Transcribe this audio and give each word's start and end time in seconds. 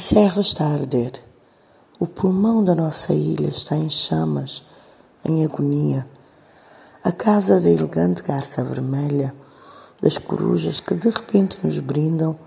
serra 0.00 0.40
está 0.40 0.64
a 0.64 0.72
arder. 0.72 1.12
O 1.98 2.06
pulmão 2.06 2.64
da 2.64 2.74
nossa 2.74 3.12
ilha 3.12 3.48
está 3.48 3.76
em 3.76 3.90
chamas, 3.90 4.62
em 5.24 5.44
agonia. 5.44 6.08
A 7.04 7.12
casa 7.12 7.60
da 7.60 7.68
elegante 7.68 8.22
garça 8.22 8.64
vermelha, 8.64 9.34
das 10.00 10.16
corujas 10.16 10.80
que 10.80 10.94
de 10.94 11.10
repente 11.10 11.58
nos 11.62 11.78
brindam 11.78 12.38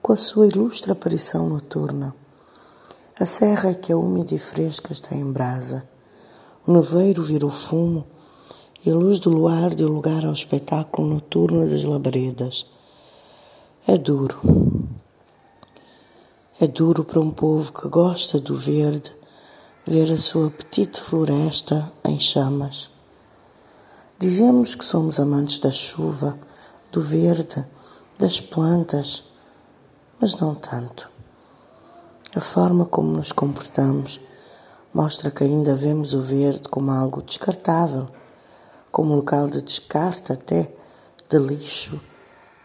com 0.00 0.12
a 0.12 0.16
sua 0.16 0.46
ilustre 0.46 0.90
aparição 0.90 1.46
noturna. 1.48 2.14
A 3.20 3.26
serra 3.26 3.74
que 3.74 3.92
é 3.92 3.96
úmida 3.96 4.34
e 4.34 4.38
fresca 4.38 4.92
está 4.92 5.14
em 5.14 5.30
brasa. 5.30 5.86
O 6.66 6.72
neveiro 6.72 7.22
virou 7.22 7.50
fumo 7.50 8.06
e 8.84 8.90
a 8.90 8.94
luz 8.94 9.18
do 9.18 9.28
luar 9.28 9.74
deu 9.74 9.88
lugar 9.88 10.24
ao 10.24 10.32
espetáculo 10.32 11.06
noturno 11.06 11.68
das 11.68 11.84
labaredas. 11.84 12.66
É 13.86 13.98
duro, 13.98 14.38
é 16.58 16.66
duro 16.66 17.04
para 17.04 17.20
um 17.20 17.30
povo 17.30 17.70
que 17.70 17.86
gosta 17.86 18.40
do 18.40 18.56
verde 18.56 19.14
ver 19.86 20.10
a 20.10 20.16
sua 20.16 20.50
petite 20.50 20.98
floresta 20.98 21.92
em 22.02 22.18
chamas. 22.18 22.90
Dizemos 24.18 24.74
que 24.74 24.84
somos 24.84 25.20
amantes 25.20 25.58
da 25.58 25.70
chuva, 25.70 26.38
do 26.90 27.02
verde, 27.02 27.62
das 28.18 28.40
plantas, 28.40 29.24
mas 30.18 30.36
não 30.36 30.54
tanto. 30.54 31.10
A 32.34 32.40
forma 32.40 32.86
como 32.86 33.12
nos 33.12 33.32
comportamos 33.32 34.18
mostra 34.94 35.30
que 35.30 35.44
ainda 35.44 35.76
vemos 35.76 36.14
o 36.14 36.22
verde 36.22 36.70
como 36.70 36.90
algo 36.90 37.20
descartável, 37.20 38.08
como 38.90 39.14
local 39.14 39.48
de 39.48 39.60
descarte 39.60 40.32
até, 40.32 40.74
de 41.28 41.38
lixo, 41.38 42.00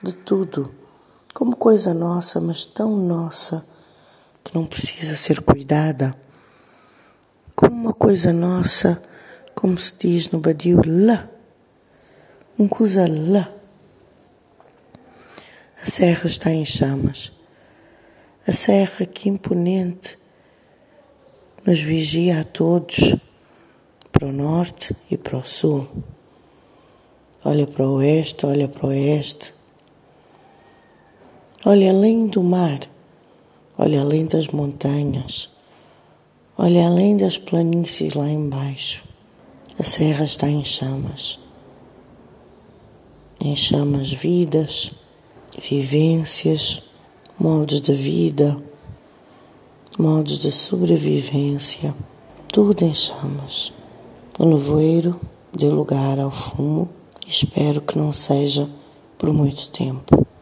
de 0.01 0.13
tudo, 0.13 0.73
como 1.33 1.57
coisa 1.57 1.93
nossa, 1.93 2.39
mas 2.39 2.63
tão 2.63 2.95
nossa 2.95 3.69
que 4.51 4.57
não 4.57 4.65
precisa 4.65 5.15
ser 5.15 5.41
cuidada, 5.41 6.13
como 7.55 7.73
uma 7.73 7.93
coisa 7.93 8.33
nossa, 8.33 9.01
como 9.55 9.77
se 9.77 9.95
diz 9.97 10.29
no 10.29 10.39
Badio, 10.39 10.81
lá, 10.85 11.29
um 12.59 12.67
coisa 12.67 13.07
lá. 13.07 13.49
A 15.81 15.89
serra 15.89 16.25
está 16.25 16.51
em 16.51 16.65
chamas. 16.65 17.31
A 18.45 18.51
serra 18.51 19.05
que 19.05 19.29
imponente 19.29 20.19
nos 21.65 21.79
vigia 21.79 22.41
a 22.41 22.43
todos, 22.43 23.15
para 24.11 24.27
o 24.27 24.31
norte 24.31 24.95
e 25.09 25.17
para 25.17 25.37
o 25.37 25.45
sul. 25.45 25.87
Olha 27.43 27.65
para 27.65 27.87
o 27.87 27.95
oeste, 27.95 28.45
olha 28.45 28.67
para 28.67 28.85
o 28.85 28.89
oeste. 28.89 29.53
Olha 31.65 31.89
além 31.89 32.27
do 32.27 32.43
mar 32.43 32.91
olha 33.81 34.01
além 34.01 34.27
das 34.27 34.47
montanhas, 34.49 35.49
olha 36.55 36.85
além 36.85 37.17
das 37.17 37.39
planícies 37.39 38.13
lá 38.13 38.29
embaixo. 38.29 39.03
A 39.79 39.83
serra 39.83 40.23
está 40.23 40.47
em 40.47 40.63
chamas, 40.63 41.39
em 43.39 43.55
chamas 43.55 44.13
vidas, 44.13 44.91
vivências, 45.59 46.83
modos 47.39 47.81
de 47.81 47.93
vida, 47.93 48.61
modos 49.97 50.37
de 50.37 50.51
sobrevivência, 50.51 51.95
tudo 52.53 52.85
em 52.85 52.93
chamas. 52.93 53.73
O 54.37 54.45
nevoeiro 54.45 55.19
deu 55.51 55.73
lugar 55.73 56.19
ao 56.19 56.29
fumo 56.29 56.87
espero 57.27 57.81
que 57.81 57.97
não 57.97 58.11
seja 58.13 58.69
por 59.17 59.31
muito 59.33 59.71
tempo. 59.71 60.27